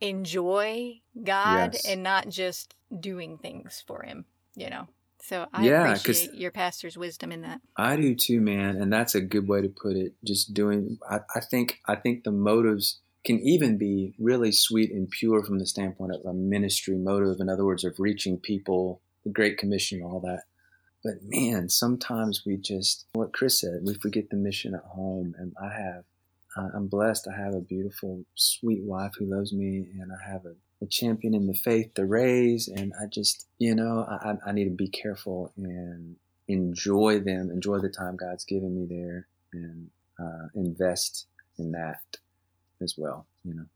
[0.00, 1.86] enjoy god yes.
[1.86, 4.24] and not just doing things for him
[4.56, 4.88] you know
[5.24, 7.60] so I yeah, appreciate your pastor's wisdom in that.
[7.76, 10.14] I do too, man, and that's a good way to put it.
[10.24, 15.08] Just doing, I, I think, I think the motives can even be really sweet and
[15.08, 17.40] pure from the standpoint of a ministry motive.
[17.40, 20.42] In other words, of reaching people, the Great Commission, all that.
[21.04, 25.34] But man, sometimes we just, what Chris said, we forget the mission at home.
[25.38, 26.04] And I have,
[26.74, 27.28] I'm blessed.
[27.28, 31.32] I have a beautiful, sweet wife who loves me, and I have a a champion
[31.32, 32.68] in the faith to raise.
[32.68, 36.16] And I just, you know, I, I need to be careful and
[36.48, 41.26] enjoy them, enjoy the time God's given me there, and uh, invest
[41.58, 42.00] in that
[42.82, 43.66] as well, you know.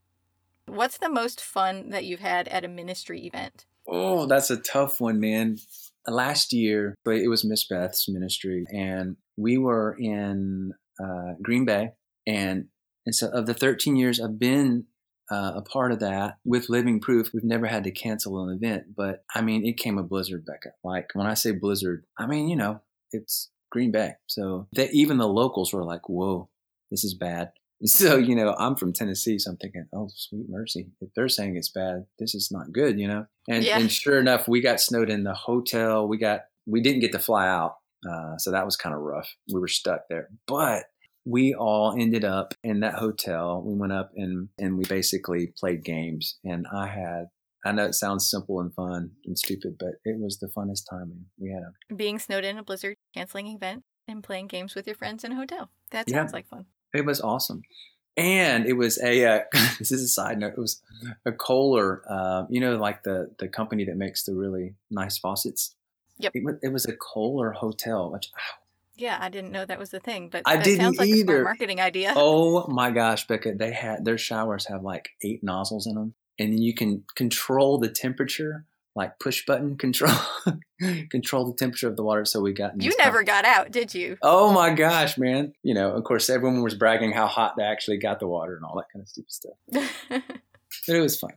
[0.67, 3.65] What's the most fun that you've had at a ministry event?
[3.87, 5.57] Oh, that's a tough one, man.
[6.05, 11.91] Last year, it was Miss Beth's ministry, and we were in uh, Green Bay.
[12.25, 12.65] And,
[13.05, 14.85] and so, of the 13 years I've been
[15.31, 17.31] uh, a part of that with Living Proof.
[17.33, 20.71] We've never had to cancel an event, but I mean, it came a blizzard, Becca.
[20.83, 24.13] Like when I say blizzard, I mean, you know, it's Green Bay.
[24.27, 26.49] So that even the locals were like, whoa,
[26.91, 27.51] this is bad.
[27.85, 30.87] So, you know, I'm from Tennessee, so I'm thinking, oh, sweet mercy.
[30.99, 33.27] If they're saying it's bad, this is not good, you know?
[33.47, 33.77] And, yeah.
[33.77, 36.07] and sure enough, we got snowed in the hotel.
[36.07, 37.75] We got, we didn't get to fly out.
[38.09, 39.29] Uh, so that was kind of rough.
[39.53, 40.29] We were stuck there.
[40.47, 40.85] But
[41.25, 43.61] we all ended up in that hotel.
[43.63, 46.37] We went up and and we basically played games.
[46.45, 47.25] And I had
[47.65, 51.25] I know it sounds simple and fun and stupid, but it was the funnest time
[51.37, 51.63] we had.
[51.91, 55.23] A, Being snowed in a blizzard, canceling an event, and playing games with your friends
[55.25, 55.69] in a hotel.
[55.91, 56.17] That Yeah.
[56.17, 56.65] sounds like fun.
[56.97, 57.61] It was awesome,
[58.15, 59.25] and it was a.
[59.25, 59.39] Uh,
[59.79, 60.53] this is a side note.
[60.53, 60.81] It was
[61.25, 62.01] a Kohler.
[62.09, 65.75] Uh, you know, like the the company that makes the really nice faucets.
[66.19, 66.31] Yep.
[66.35, 68.31] It, wa- it was a Kohler hotel, which
[68.95, 71.33] Yeah, I didn't know that was the thing, but I didn't sounds like a either.
[71.41, 72.13] smart marketing idea.
[72.17, 76.51] Oh my gosh, Becca, they had their showers have like eight nozzles in them, and
[76.53, 78.65] then you can control the temperature,
[78.97, 80.17] like push button control,
[81.09, 82.25] control the temperature of the water.
[82.25, 84.17] So we got you never got out, did you?
[84.21, 85.53] Oh my gosh, man!
[85.63, 88.65] You know, of course, everyone was bragging how hot they actually got the water and
[88.65, 90.23] all that kind of stupid stuff.
[90.85, 91.31] But it was fun,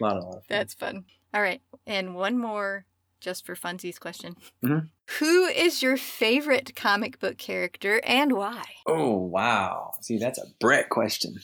[0.00, 0.42] a lot, a lot of fun.
[0.48, 1.04] That's fun.
[1.32, 2.84] All right, and one more
[3.20, 4.36] just for funsies question.
[4.62, 4.88] Mhm.
[5.18, 8.62] Who is your favorite comic book character and why?
[8.86, 9.92] Oh wow!
[10.02, 11.36] See, that's a Brett question.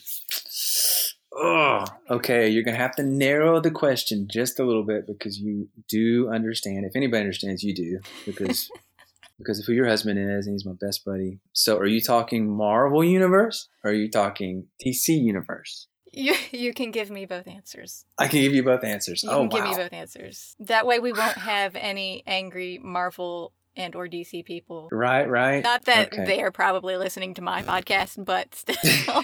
[1.32, 2.48] Oh, okay.
[2.48, 6.84] You're gonna have to narrow the question just a little bit because you do understand.
[6.84, 8.70] If anybody understands, you do because
[9.38, 11.38] because of who your husband is, and he's my best buddy.
[11.52, 13.68] So, are you talking Marvel Universe?
[13.84, 15.86] Or are you talking DC Universe?
[16.12, 18.04] You you can give me both answers.
[18.18, 19.22] I can give you both answers.
[19.22, 19.70] You oh can give wow!
[19.70, 20.56] me both answers.
[20.58, 24.88] That way we won't have any angry Marvel and or DC people.
[24.90, 25.62] Right, right.
[25.62, 26.24] Not that Okay.
[26.24, 29.22] they are probably listening to my podcast, but still.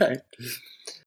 [0.00, 0.18] right.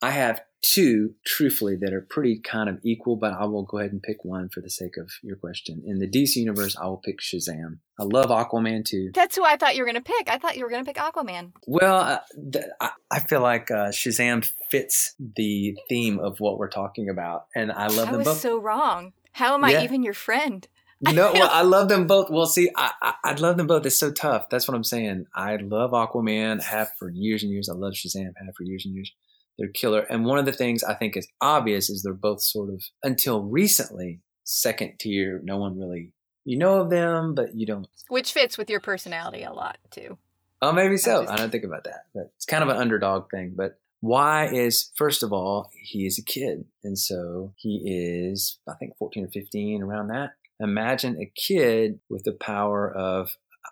[0.01, 3.91] I have two, truthfully, that are pretty kind of equal, but I will go ahead
[3.91, 5.83] and pick one for the sake of your question.
[5.85, 7.79] In the DC universe, I will pick Shazam.
[7.99, 9.12] I love Aquaman too.
[9.13, 10.29] That's who I thought you were going to pick.
[10.29, 11.51] I thought you were going to pick Aquaman.
[11.67, 12.19] Well, uh,
[12.51, 12.65] th-
[13.12, 17.88] I, feel like uh, Shazam fits the theme of what we're talking about, and I
[17.88, 18.39] love I them was both.
[18.39, 19.13] so wrong.
[19.33, 20.67] How am I even your friend?
[21.01, 22.29] no, well, I love them both.
[22.29, 23.85] Well, see, I, I I love them both.
[23.85, 24.49] It's so tough.
[24.49, 25.27] That's what I'm saying.
[25.33, 26.62] I love Aquaman.
[26.62, 27.69] Have for years and years.
[27.69, 28.33] I love Shazam.
[28.35, 29.13] Have for years and years.
[29.60, 30.00] They're killer.
[30.00, 33.43] And one of the things I think is obvious is they're both sort of until
[33.43, 35.41] recently second tier.
[35.43, 36.13] No one really
[36.45, 37.86] you know of them, but you don't.
[38.08, 40.17] Which fits with your personality a lot, too.
[40.62, 41.28] Oh, maybe so.
[41.28, 43.54] I don't think about that, but it's kind of an underdog thing.
[43.56, 48.74] But why is first of all he is a kid, and so he is I
[48.76, 50.32] think fourteen or fifteen around that.
[50.62, 53.30] Imagine a kid with the power of,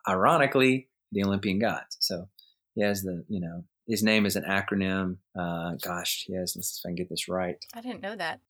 [0.08, 1.98] ironically, the Olympian gods.
[2.00, 2.30] So
[2.76, 5.18] he has the you know his name is an acronym.
[5.38, 6.56] Uh, gosh, he has.
[6.56, 7.58] Let's see if I can get this right.
[7.74, 8.42] I didn't know that.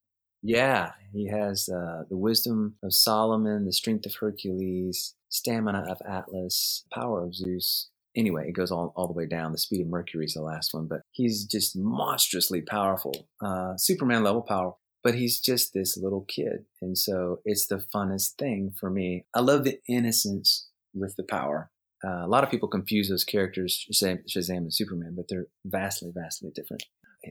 [0.42, 6.84] Yeah, he has uh, the wisdom of Solomon, the strength of Hercules, stamina of Atlas,
[6.92, 7.90] power of Zeus.
[8.16, 9.52] Anyway, it goes all, all the way down.
[9.52, 14.22] The speed of Mercury is the last one, but he's just monstrously powerful, uh, Superman
[14.22, 14.74] level power.
[15.04, 19.26] But he's just this little kid, and so it's the funnest thing for me.
[19.32, 21.70] I love the innocence with the power.
[22.04, 26.12] Uh, a lot of people confuse those characters, Shazam, Shazam and Superman, but they're vastly,
[26.14, 26.84] vastly different.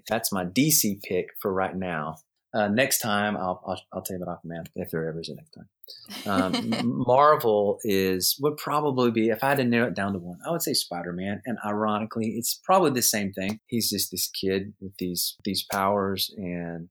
[0.10, 2.18] That's my DC pick for right now.
[2.54, 5.36] Uh, next time, I'll, I'll I'll tell you about Aquaman if there ever is a
[5.36, 6.74] next time.
[6.84, 10.40] Um, Marvel is would probably be if I had to narrow it down to one,
[10.48, 11.42] I would say Spider Man.
[11.46, 13.60] And ironically, it's probably the same thing.
[13.68, 16.90] He's just this kid with these these powers, and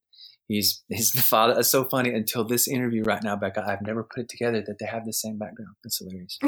[0.49, 1.59] he's he's the father.
[1.59, 3.65] It's so funny until this interview right now, Becca.
[3.67, 5.75] I've never put it together that they have the same background.
[5.83, 6.39] That's hilarious.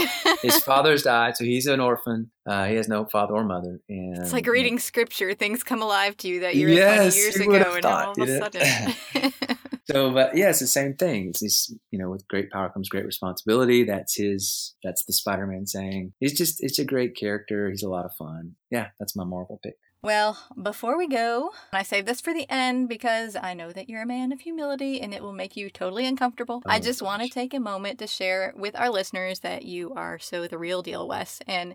[0.42, 2.30] His father's died, so he's an orphan.
[2.48, 5.34] Uh, he has no father or mother, and It's like reading scripture.
[5.34, 8.12] Things come alive to you that you read Yes, 20 years ago, and thought, all
[8.12, 8.92] of a you know?
[9.12, 9.32] sudden.
[9.90, 11.28] So, but yeah, it's the same thing.
[11.30, 13.84] It's this, you know, with great power comes great responsibility.
[13.84, 16.12] That's his, that's the Spider-Man saying.
[16.20, 17.70] He's just, it's a great character.
[17.70, 18.56] He's a lot of fun.
[18.70, 19.76] Yeah, that's my Marvel pick.
[20.02, 24.02] Well, before we go, I save this for the end because I know that you're
[24.02, 26.62] a man of humility and it will make you totally uncomfortable.
[26.66, 29.92] I Oh, just want to take a moment to share with our listeners that you
[29.94, 31.40] are so the real deal, Wes.
[31.48, 31.74] And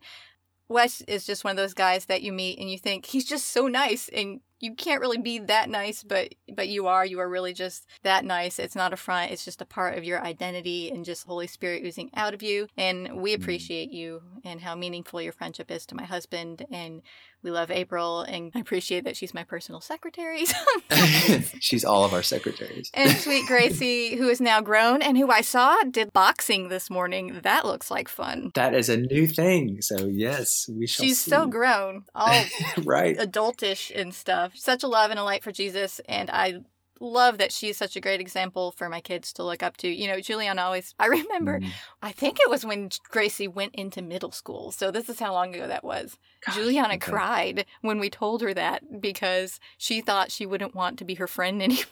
[0.70, 3.50] Wes is just one of those guys that you meet and you think he's just
[3.50, 7.30] so nice and you can't really be that nice but but you are you are
[7.30, 10.89] really just that nice it's not a front it's just a part of your identity
[10.89, 13.41] and just holy spirit oozing out of you and we mm-hmm.
[13.41, 17.02] appreciate you and how meaningful your friendship is to my husband and
[17.43, 20.45] we love april and i appreciate that she's my personal secretary
[21.60, 22.89] She's all of our secretaries.
[22.93, 27.39] and sweet gracie who is now grown and who i saw did boxing this morning
[27.43, 29.82] that looks like fun That is a new thing.
[29.82, 31.06] So yes, we shall.
[31.06, 32.43] she's so grown all
[32.84, 33.17] right.
[33.17, 34.53] adultish and stuff.
[34.56, 36.62] Such a love and a light for Jesus, and I
[37.04, 39.88] love that she's such a great example for my kids to look up to.
[39.88, 41.70] You know, Juliana always, I remember, Mm.
[42.02, 44.72] I think it was when Gracie went into middle school.
[44.72, 46.18] So this is how long ago that was.
[46.45, 47.12] Gosh, Juliana okay.
[47.12, 51.28] cried when we told her that because she thought she wouldn't want to be her
[51.28, 51.86] friend anymore.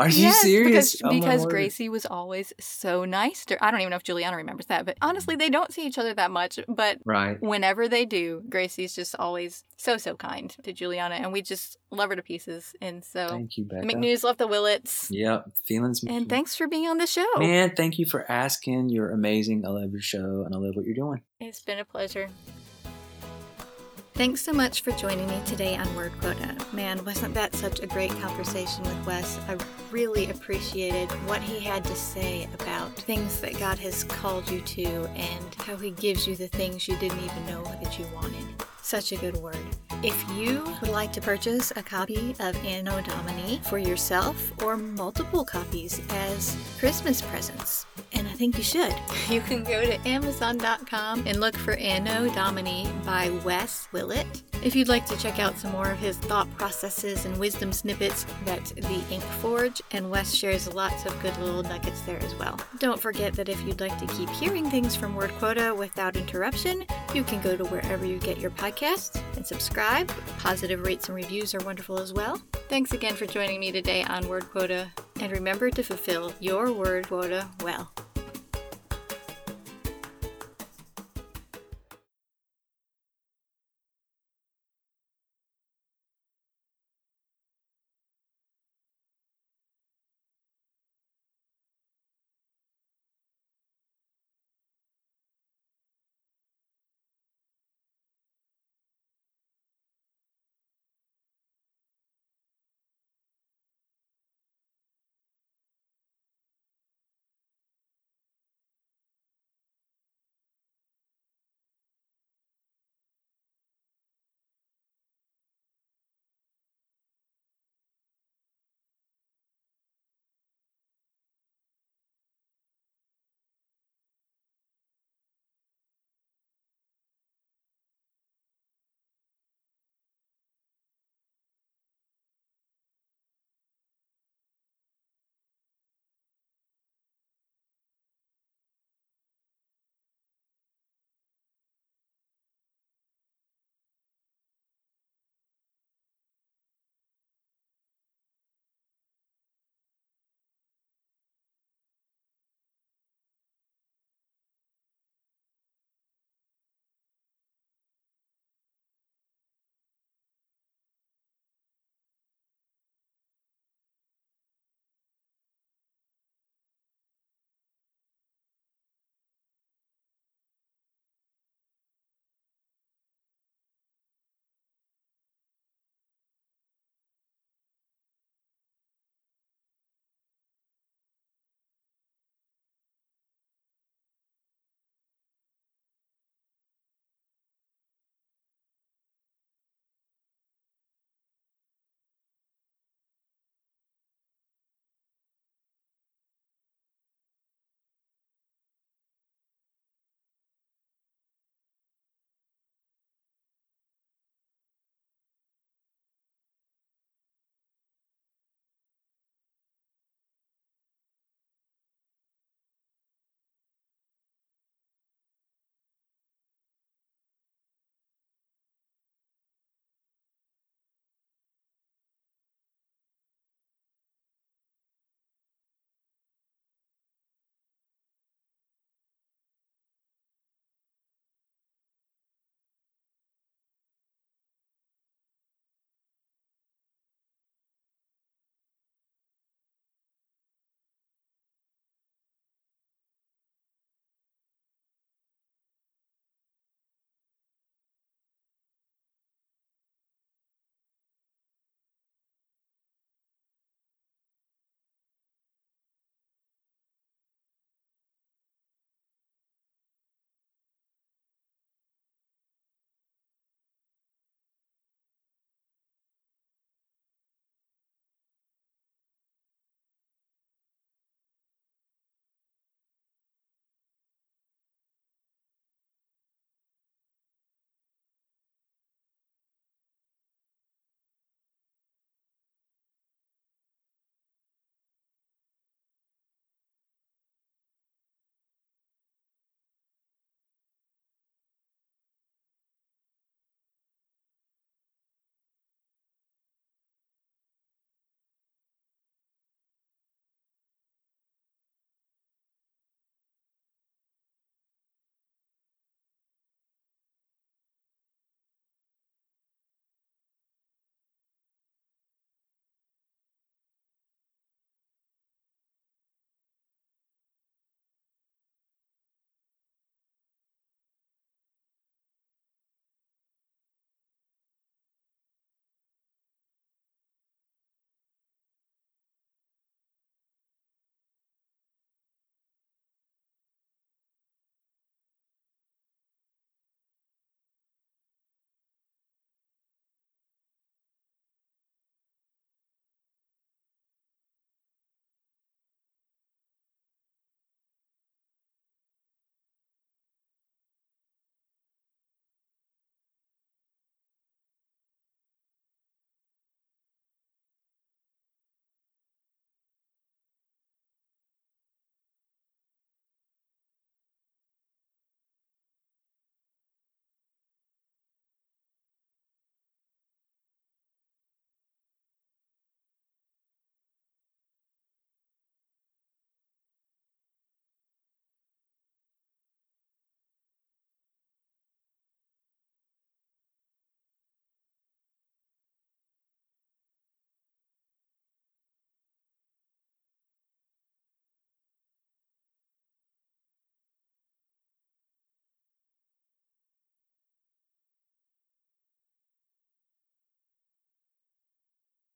[0.00, 0.96] Are you Yes, serious?
[0.96, 1.46] Because, Oh, because.
[1.46, 3.64] Gracie was always so nice to her.
[3.64, 6.12] I don't even know if Juliana remembers that, but honestly, they don't see each other
[6.14, 6.58] that much.
[6.68, 7.40] But Right.
[7.40, 12.10] whenever they do, Gracie's just always so, so kind to Juliana, and we just love
[12.10, 12.72] her to pieces.
[12.80, 13.86] And so Thank you, Becca.
[13.86, 15.08] McNews love the Willets.
[15.10, 15.52] Yep.
[15.66, 16.02] Feelings.
[16.02, 17.26] And thanks for being on the show.
[17.38, 18.88] Man, thank you for asking.
[18.88, 19.66] You're amazing.
[19.66, 21.20] I love your show and I love what you're doing.
[21.40, 22.28] It's been a pleasure.
[24.14, 26.56] Thanks so much for joining me today on Word Quota.
[26.72, 29.38] Man, wasn't that such a great conversation with Wes?
[29.46, 29.56] I
[29.90, 34.86] really appreciated what he had to say about things that God has called you to
[35.16, 38.44] and how he gives you the things you didn't even know that you wanted.
[38.90, 39.56] Such a good word.
[40.02, 45.44] If you would like to purchase a copy of Anno Domini for yourself or multiple
[45.44, 48.92] copies as Christmas presents, and I think you should,
[49.30, 54.49] you can go to Amazon.com and look for Anno Domini by Wes Willett.
[54.62, 58.26] If you'd like to check out some more of his thought processes and wisdom snippets,
[58.44, 62.60] that's the Ink Forge, and Wes shares lots of good little nuggets there as well.
[62.78, 66.84] Don't forget that if you'd like to keep hearing things from Word Quota without interruption,
[67.14, 70.12] you can go to wherever you get your podcasts and subscribe.
[70.38, 72.36] Positive rates and reviews are wonderful as well.
[72.68, 74.90] Thanks again for joining me today on Word Quota,
[75.20, 77.90] and remember to fulfill your word quota well.